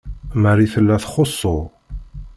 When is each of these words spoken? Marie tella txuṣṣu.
Marie 0.41 0.71
tella 0.73 0.95
txuṣṣu. 1.03 1.57